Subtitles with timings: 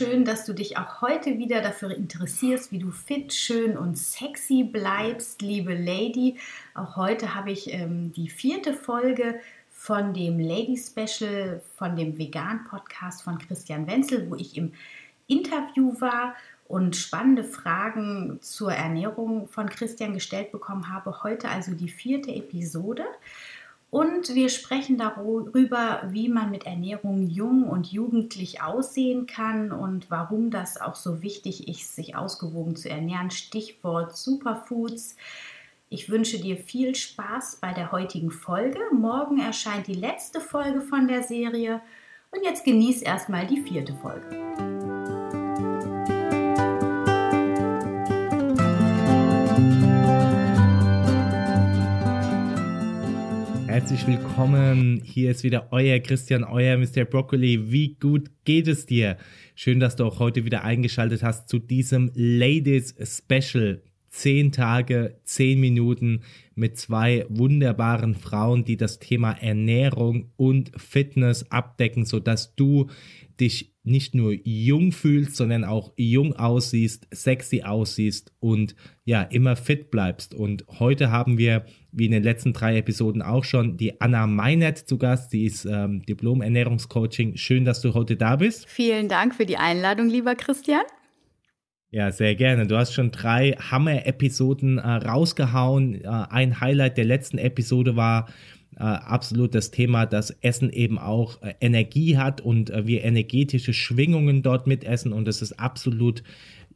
[0.00, 4.64] Schön, dass du dich auch heute wieder dafür interessierst, wie du fit, schön und sexy
[4.64, 6.38] bleibst, liebe Lady.
[6.72, 9.38] Auch heute habe ich ähm, die vierte Folge
[9.70, 14.72] von dem Lady Special, von dem Vegan Podcast von Christian Wenzel, wo ich im
[15.26, 16.34] Interview war
[16.66, 21.22] und spannende Fragen zur Ernährung von Christian gestellt bekommen habe.
[21.24, 23.04] Heute also die vierte Episode.
[23.90, 30.50] Und wir sprechen darüber, wie man mit Ernährung jung und jugendlich aussehen kann und warum
[30.50, 33.32] das auch so wichtig ist, sich ausgewogen zu ernähren.
[33.32, 35.16] Stichwort Superfoods.
[35.88, 38.78] Ich wünsche dir viel Spaß bei der heutigen Folge.
[38.92, 41.80] Morgen erscheint die letzte Folge von der Serie.
[42.30, 44.79] Und jetzt genieß erstmal die vierte Folge.
[53.80, 55.00] Herzlich willkommen.
[55.02, 57.06] Hier ist wieder euer Christian, euer Mr.
[57.06, 57.72] Broccoli.
[57.72, 59.16] Wie gut geht es dir?
[59.54, 63.82] Schön, dass du auch heute wieder eingeschaltet hast zu diesem Ladies Special.
[64.06, 66.20] Zehn Tage, zehn Minuten
[66.54, 72.90] mit zwei wunderbaren Frauen, die das Thema Ernährung und Fitness abdecken, sodass du
[73.40, 79.90] dich nicht nur jung fühlst, sondern auch jung aussiehst, sexy aussiehst und ja, immer fit
[79.90, 80.34] bleibst.
[80.34, 84.78] Und heute haben wir, wie in den letzten drei Episoden auch schon, die Anna Meinert
[84.78, 85.30] zu Gast.
[85.30, 87.36] Sie ist ähm, Diplom-Ernährungscoaching.
[87.36, 88.68] Schön, dass du heute da bist.
[88.68, 90.82] Vielen Dank für die Einladung, lieber Christian.
[91.92, 92.68] Ja, sehr gerne.
[92.68, 96.04] Du hast schon drei Hammer-Episoden äh, rausgehauen.
[96.04, 98.28] Äh, ein Highlight der letzten Episode war
[98.80, 103.74] äh, absolut das Thema, dass Essen eben auch äh, Energie hat und äh, wir energetische
[103.74, 106.22] Schwingungen dort mitessen und es ist absolut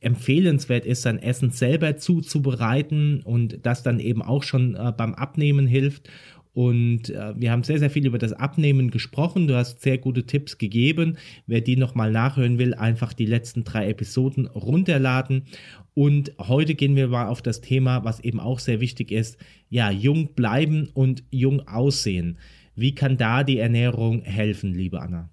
[0.00, 5.66] empfehlenswert ist, sein Essen selber zuzubereiten und das dann eben auch schon äh, beim Abnehmen
[5.66, 6.10] hilft.
[6.53, 9.48] Und äh, wir haben sehr, sehr viel über das Abnehmen gesprochen.
[9.48, 11.16] Du hast sehr gute Tipps gegeben.
[11.47, 15.47] Wer die nochmal nachhören will, einfach die letzten drei Episoden runterladen.
[15.94, 19.38] Und heute gehen wir mal auf das Thema, was eben auch sehr wichtig ist.
[19.69, 22.38] Ja, jung bleiben und jung aussehen.
[22.75, 25.31] Wie kann da die Ernährung helfen, liebe Anna?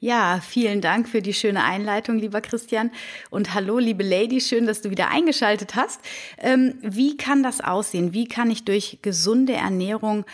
[0.00, 2.90] Ja, vielen Dank für die schöne Einleitung, lieber Christian.
[3.30, 6.00] Und hallo, liebe Lady, schön, dass du wieder eingeschaltet hast.
[6.36, 8.12] Ähm, wie kann das aussehen?
[8.12, 10.26] Wie kann ich durch gesunde Ernährung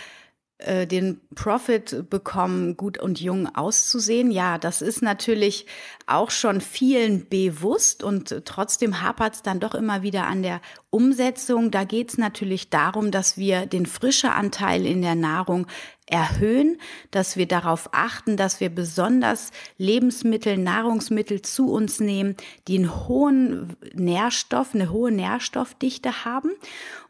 [0.66, 4.31] äh, den Profit bekommen, gut und jung auszusehen.
[4.31, 5.66] Ja, das ist natürlich
[6.06, 11.70] auch schon vielen bewusst und trotzdem hapert es dann doch immer wieder an der Umsetzung.
[11.70, 15.66] Da geht es natürlich darum, dass wir den frische Anteil in der Nahrung
[16.10, 16.78] erhöhen,
[17.10, 22.36] dass wir darauf achten, dass wir besonders Lebensmittel, Nahrungsmittel zu uns nehmen,
[22.68, 26.50] die einen hohen Nährstoff, eine hohe Nährstoffdichte haben.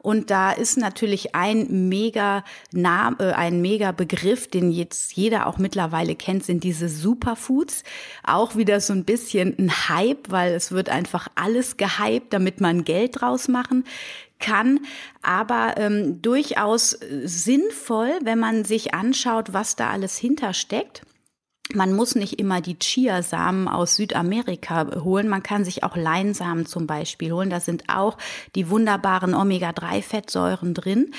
[0.03, 2.43] Und da ist natürlich ein mega
[2.73, 7.85] Name, äh, ein mega Begriff, den jetzt jeder auch mittlerweile kennt, sind diese Superfoods.
[8.25, 12.85] Auch wieder so ein bisschen ein Hype, weil es wird einfach alles gehypt, damit man
[12.85, 13.85] Geld draus machen
[14.39, 14.81] kann,
[15.23, 21.03] aber ähm, durchaus sinnvoll, wenn man sich anschaut, was da alles hintersteckt.
[21.73, 25.29] Man muss nicht immer die Chiasamen aus Südamerika holen.
[25.29, 27.51] Man kann sich auch Leinsamen zum Beispiel holen.
[27.51, 28.19] Da sind auch
[28.57, 31.13] die wunderbaren Omega-3-Fettsäuren drin,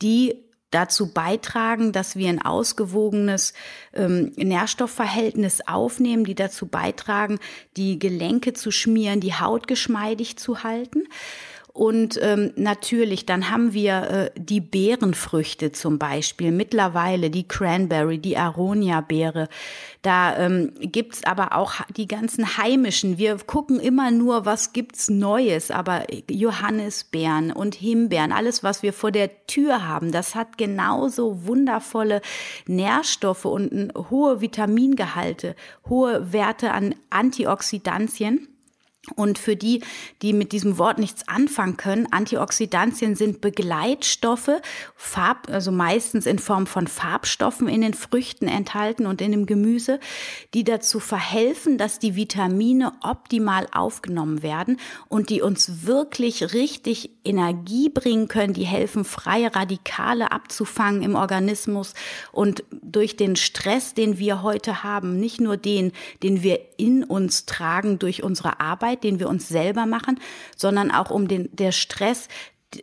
[0.00, 0.34] die
[0.72, 3.52] dazu beitragen, dass wir ein ausgewogenes
[3.92, 7.38] ähm, Nährstoffverhältnis aufnehmen, die dazu beitragen,
[7.76, 11.04] die Gelenke zu schmieren, die Haut geschmeidig zu halten.
[11.74, 18.36] Und ähm, natürlich, dann haben wir äh, die Beerenfrüchte zum Beispiel, mittlerweile die Cranberry, die
[18.36, 19.48] Aronia-Beere.
[20.02, 23.16] Da ähm, gibt's aber auch die ganzen heimischen.
[23.16, 29.10] Wir gucken immer nur, was gibt's Neues, aber Johannisbeeren und Himbeeren, alles, was wir vor
[29.10, 32.20] der Tür haben, das hat genauso wundervolle
[32.66, 35.56] Nährstoffe und hohe Vitamingehalte,
[35.88, 38.51] hohe Werte an Antioxidantien.
[39.16, 39.82] Und für die,
[40.22, 44.60] die mit diesem Wort nichts anfangen können, Antioxidantien sind Begleitstoffe,
[44.94, 49.98] Farb, also meistens in Form von Farbstoffen in den Früchten enthalten und in dem Gemüse,
[50.54, 54.78] die dazu verhelfen, dass die Vitamine optimal aufgenommen werden
[55.08, 61.94] und die uns wirklich richtig Energie bringen können, die helfen, freie Radikale abzufangen im Organismus
[62.30, 65.90] und durch den Stress, den wir heute haben, nicht nur den,
[66.22, 70.20] den wir in uns tragen durch unsere Arbeit, Arbeit, den wir uns selber machen,
[70.56, 72.28] sondern auch um den, der Stress,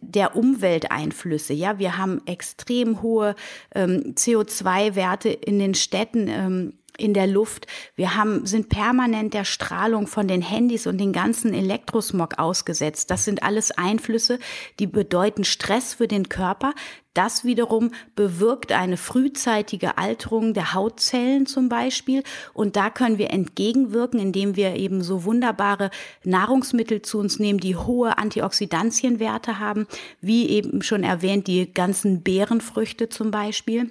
[0.02, 1.54] der Umwelteinflüsse.
[1.54, 3.36] Ja, wir haben extrem hohe
[3.74, 6.28] ähm, CO2-Werte in den Städten.
[6.28, 7.68] Ähm, in der Luft.
[7.96, 13.12] Wir haben, sind permanent der Strahlung von den Handys und den ganzen Elektrosmog ausgesetzt.
[13.12, 14.40] Das sind alles Einflüsse,
[14.80, 16.74] die bedeuten Stress für den Körper.
[17.14, 22.24] Das wiederum bewirkt eine frühzeitige Alterung der Hautzellen zum Beispiel.
[22.54, 25.90] Und da können wir entgegenwirken, indem wir eben so wunderbare
[26.24, 29.88] Nahrungsmittel zu uns nehmen, die hohe Antioxidantienwerte haben,
[30.22, 33.90] wie eben schon erwähnt, die ganzen Beerenfrüchte zum Beispiel.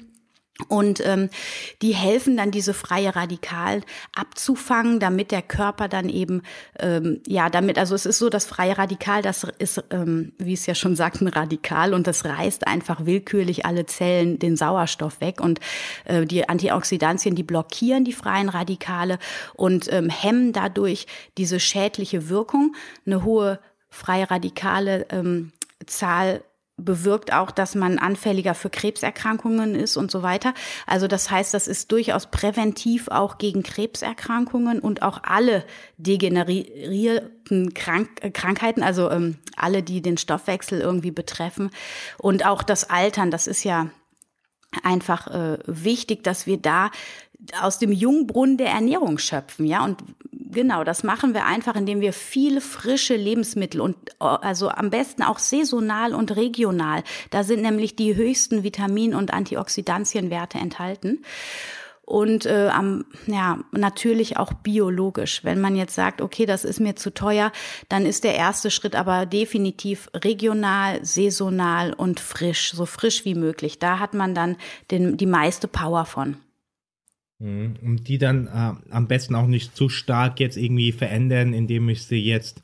[0.66, 1.30] Und ähm,
[1.82, 3.82] die helfen dann, diese freie Radikal
[4.14, 6.42] abzufangen, damit der Körper dann eben,
[6.80, 10.66] ähm, ja, damit, also es ist so, das freie Radikal, das ist, ähm, wie es
[10.66, 15.40] ja schon sagt, ein Radikal und das reißt einfach willkürlich alle Zellen den Sauerstoff weg.
[15.40, 15.60] Und
[16.06, 19.18] äh, die Antioxidantien, die blockieren die freien Radikale
[19.54, 21.06] und ähm, hemmen dadurch
[21.36, 22.74] diese schädliche Wirkung.
[23.06, 25.52] Eine hohe freie Radikale ähm,
[25.86, 26.42] Zahl
[26.78, 30.54] bewirkt auch, dass man anfälliger für Krebserkrankungen ist und so weiter.
[30.86, 35.64] Also das heißt, das ist durchaus präventiv auch gegen Krebserkrankungen und auch alle
[35.98, 41.70] degenerierten Krank äh, Krankheiten, also ähm, alle, die den Stoffwechsel irgendwie betreffen.
[42.16, 43.90] Und auch das Altern, das ist ja
[44.82, 46.90] einfach äh, wichtig, dass wir da
[47.60, 49.84] aus dem Jungbrunnen der Ernährung schöpfen, ja.
[49.84, 50.02] Und
[50.50, 55.38] genau, das machen wir einfach, indem wir viele frische Lebensmittel und also am besten auch
[55.38, 57.02] saisonal und regional.
[57.30, 61.20] Da sind nämlich die höchsten Vitamin- und Antioxidantienwerte enthalten
[62.08, 65.44] und äh, am, ja, natürlich auch biologisch.
[65.44, 67.52] Wenn man jetzt sagt, okay, das ist mir zu teuer,
[67.90, 73.78] dann ist der erste Schritt aber definitiv regional, saisonal und frisch, so frisch wie möglich.
[73.78, 74.56] Da hat man dann
[74.90, 76.38] den, die meiste Power von.
[77.38, 77.76] Mhm.
[77.82, 82.02] Und die dann äh, am besten auch nicht zu stark jetzt irgendwie verändern, indem ich
[82.02, 82.62] sie jetzt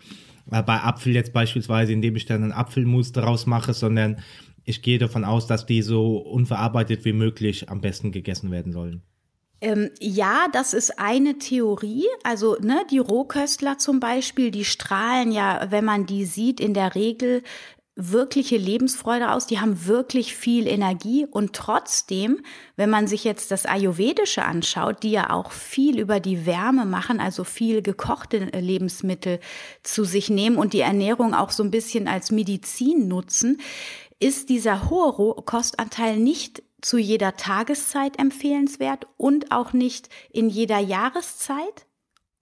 [0.51, 4.19] äh, bei Apfel jetzt beispielsweise, indem ich dann einen Apfelmus daraus mache, sondern
[4.65, 9.03] ich gehe davon aus, dass die so unverarbeitet wie möglich am besten gegessen werden sollen.
[9.61, 12.05] Ähm, ja, das ist eine Theorie.
[12.23, 16.95] Also ne, die Rohköstler zum Beispiel, die strahlen ja, wenn man die sieht, in der
[16.95, 17.43] Regel
[17.97, 21.27] wirkliche Lebensfreude aus, die haben wirklich viel Energie.
[21.31, 22.41] Und trotzdem,
[22.77, 27.21] wenn man sich jetzt das Ayurvedische anschaut, die ja auch viel über die Wärme machen,
[27.21, 29.39] also viel gekochte Lebensmittel
[29.83, 33.61] zu sich nehmen und die Ernährung auch so ein bisschen als Medizin nutzen,
[34.19, 41.87] ist dieser hohe Rohkostanteil nicht zu jeder Tageszeit empfehlenswert und auch nicht in jeder Jahreszeit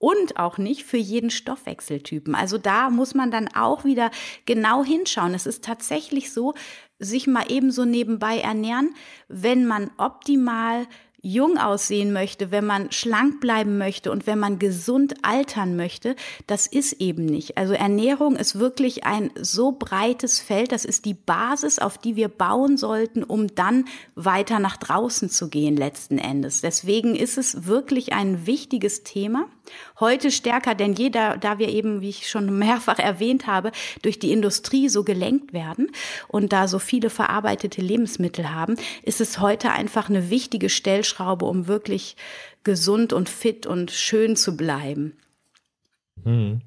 [0.03, 2.35] und auch nicht für jeden Stoffwechseltypen.
[2.35, 4.11] Also da muss man dann auch wieder
[4.47, 5.33] genau hinschauen.
[5.33, 6.55] Es ist tatsächlich so,
[6.99, 8.97] sich mal ebenso nebenbei ernähren,
[9.29, 10.89] wenn man optimal
[11.25, 16.17] jung aussehen möchte, wenn man schlank bleiben möchte und wenn man gesund altern möchte,
[16.49, 17.57] das ist eben nicht.
[17.57, 22.27] Also Ernährung ist wirklich ein so breites Feld, das ist die Basis, auf die wir
[22.27, 23.85] bauen sollten, um dann
[24.17, 26.61] weiter nach draußen zu gehen letzten Endes.
[26.61, 29.47] Deswegen ist es wirklich ein wichtiges Thema.
[30.01, 33.71] Heute stärker denn je, da, da wir eben, wie ich schon mehrfach erwähnt habe,
[34.03, 35.93] durch die Industrie so gelenkt werden
[36.27, 41.12] und da so viele verarbeitete Lebensmittel haben, ist es heute einfach eine wichtige Stellschraube,
[41.47, 42.17] um wirklich
[42.65, 45.15] gesund und fit und schön zu bleiben.
[46.25, 46.61] Hm.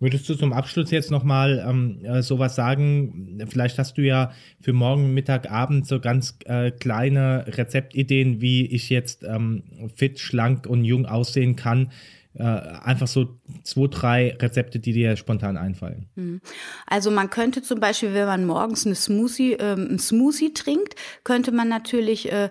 [0.00, 3.42] Würdest du zum Abschluss jetzt nochmal ähm, äh, sowas sagen?
[3.48, 8.90] Vielleicht hast du ja für morgen, Mittag, Abend so ganz äh, kleine Rezeptideen, wie ich
[8.90, 9.62] jetzt ähm,
[9.94, 11.90] fit, schlank und jung aussehen kann.
[12.36, 16.08] Äh, einfach so zwei, drei Rezepte, die dir spontan einfallen.
[16.16, 16.40] Hm.
[16.84, 21.52] Also man könnte zum Beispiel, wenn man morgens eine Smoothie, ähm, einen Smoothie trinkt, könnte
[21.52, 22.50] man natürlich äh,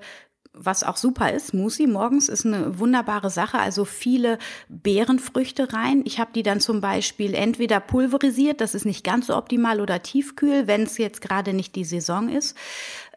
[0.53, 3.57] was auch super ist, Smoothie morgens ist eine wunderbare Sache.
[3.57, 4.37] Also viele
[4.69, 6.03] Beerenfrüchte rein.
[6.05, 10.03] Ich habe die dann zum Beispiel entweder pulverisiert, das ist nicht ganz so optimal, oder
[10.03, 12.55] tiefkühl, wenn es jetzt gerade nicht die Saison ist.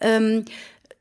[0.00, 0.47] Ähm,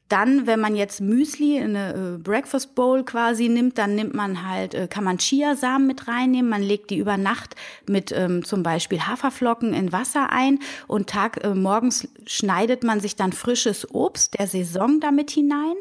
[0.08, 4.76] Dann, wenn man jetzt Müsli, eine äh, Breakfast Bowl quasi nimmt, dann nimmt man halt,
[4.76, 6.50] äh, kann man Chiasamen mit reinnehmen.
[6.50, 7.56] Man legt die über Nacht
[7.88, 13.16] mit ähm, zum Beispiel Haferflocken in Wasser ein und Tag äh, morgens schneidet man sich
[13.16, 15.76] dann frisches Obst der Saison damit hinein.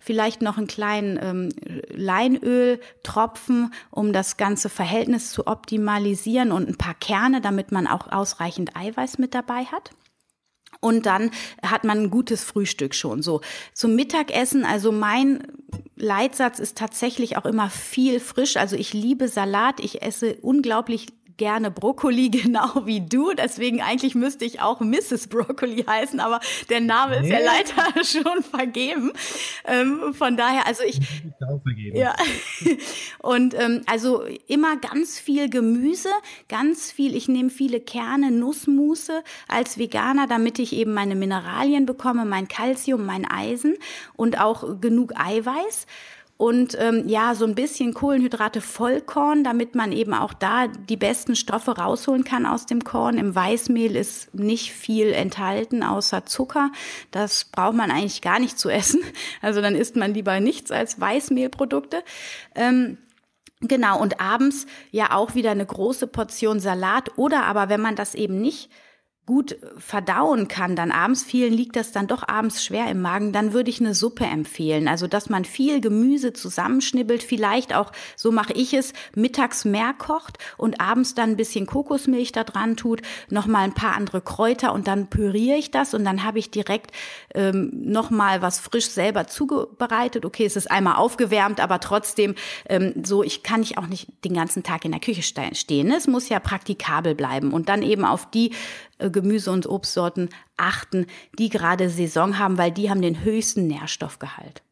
[0.00, 1.48] Vielleicht noch einen kleinen ähm,
[1.88, 8.76] Leinöltropfen, um das ganze Verhältnis zu optimalisieren und ein paar Kerne, damit man auch ausreichend
[8.76, 9.92] Eiweiß mit dabei hat
[10.82, 11.30] und dann
[11.62, 13.22] hat man ein gutes Frühstück schon.
[13.22, 13.40] So
[13.72, 15.46] zum Mittagessen, also mein
[15.96, 18.56] Leitsatz ist tatsächlich auch immer viel frisch.
[18.56, 21.06] Also ich liebe Salat, ich esse unglaublich
[21.42, 23.32] gerne Brokkoli, genau wie du.
[23.32, 25.26] Deswegen eigentlich müsste ich auch Mrs.
[25.26, 26.38] Broccoli heißen, aber
[26.70, 29.12] der Name ist ja leider schon vergeben.
[29.64, 31.00] Ähm, von daher, also ich.
[31.94, 32.14] Ja.
[33.18, 36.10] Und ähm, also immer ganz viel Gemüse,
[36.48, 37.16] ganz viel.
[37.16, 43.04] Ich nehme viele Kerne, Nussmusse als Veganer, damit ich eben meine Mineralien bekomme, mein Kalzium,
[43.04, 43.74] mein Eisen
[44.14, 45.86] und auch genug Eiweiß
[46.42, 51.36] und ähm, ja, so ein bisschen Kohlenhydrate Vollkorn, damit man eben auch da die besten
[51.36, 53.16] Stoffe rausholen kann aus dem Korn.
[53.16, 56.72] Im Weißmehl ist nicht viel enthalten außer Zucker.
[57.12, 59.02] Das braucht man eigentlich gar nicht zu essen.
[59.40, 62.02] Also dann isst man lieber nichts als Weißmehlprodukte.
[62.56, 62.98] Ähm,
[63.60, 68.16] Genau, und abends ja auch wieder eine große Portion Salat oder aber wenn man das
[68.16, 68.68] eben nicht
[69.24, 73.52] gut verdauen kann, dann abends, vielen liegt das dann doch abends schwer im Magen, dann
[73.52, 74.88] würde ich eine Suppe empfehlen.
[74.88, 80.38] Also, dass man viel Gemüse zusammenschnibbelt, vielleicht auch, so mache ich es, mittags mehr kocht
[80.56, 84.88] und abends dann ein bisschen Kokosmilch da dran tut, nochmal ein paar andere Kräuter und
[84.88, 86.90] dann püriere ich das und dann habe ich direkt
[87.32, 90.24] ähm, nochmal was frisch selber zubereitet.
[90.24, 92.34] Okay, es ist einmal aufgewärmt, aber trotzdem
[92.68, 95.86] ähm, so, ich kann nicht auch nicht den ganzen Tag in der Küche stehen.
[95.86, 95.96] Ne?
[95.96, 98.50] Es muss ja praktikabel bleiben und dann eben auf die
[99.10, 101.06] Gemüse- und Obstsorten achten,
[101.38, 104.62] die gerade Saison haben, weil die haben den höchsten Nährstoffgehalt.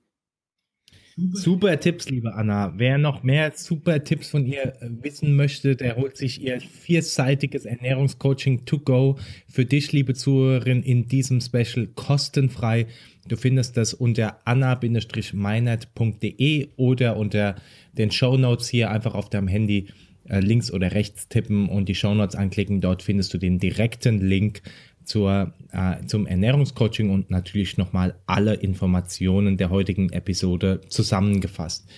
[1.32, 2.72] Super Tipps, liebe Anna.
[2.76, 7.66] Wer noch mehr super Tipps von ihr äh, wissen möchte, der holt sich ihr vierseitiges
[7.66, 12.86] Ernährungscoaching to go für dich, liebe Zuhörerin, in diesem Special kostenfrei.
[13.28, 17.56] Du findest das unter anna-meinert.de oder unter
[17.92, 19.92] den Show Notes hier einfach auf deinem Handy äh,
[20.38, 22.80] links oder rechts tippen und die Shownotes anklicken.
[22.80, 24.62] Dort findest du den direkten Link
[25.04, 31.88] zur, äh, zum Ernährungscoaching und natürlich nochmal alle Informationen der heutigen Episode zusammengefasst.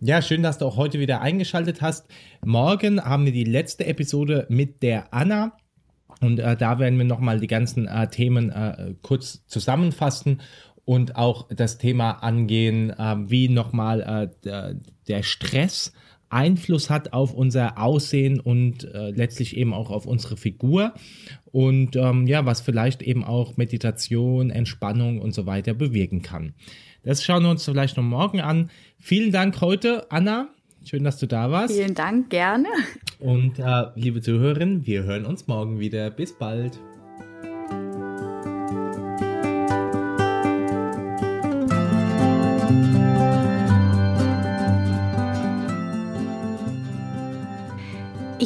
[0.00, 2.06] Ja, schön, dass du auch heute wieder eingeschaltet hast.
[2.44, 5.52] Morgen haben wir die letzte Episode mit der Anna.
[6.20, 10.40] Und äh, da werden wir nochmal die ganzen äh, Themen äh, kurz zusammenfassen
[10.84, 14.74] und auch das Thema angehen, äh, wie nochmal äh,
[15.08, 15.92] der Stress
[16.32, 20.94] Einfluss hat auf unser Aussehen und äh, letztlich eben auch auf unsere Figur
[21.52, 26.54] und ähm, ja, was vielleicht eben auch Meditation, Entspannung und so weiter bewirken kann.
[27.04, 28.70] Das schauen wir uns vielleicht noch morgen an.
[28.98, 30.48] Vielen Dank heute, Anna.
[30.84, 31.74] Schön, dass du da warst.
[31.74, 32.68] Vielen Dank, gerne.
[33.18, 36.10] Und äh, liebe Zuhörerinnen, wir hören uns morgen wieder.
[36.10, 36.78] Bis bald.